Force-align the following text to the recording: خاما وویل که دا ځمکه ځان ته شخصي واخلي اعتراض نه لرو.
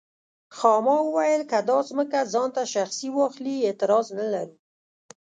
خاما 0.57 0.95
وویل 1.03 1.41
که 1.51 1.59
دا 1.69 1.77
ځمکه 1.89 2.19
ځان 2.33 2.49
ته 2.55 2.63
شخصي 2.73 3.07
واخلي 3.11 3.55
اعتراض 3.67 4.05
نه 4.17 4.25
لرو. 4.33 4.55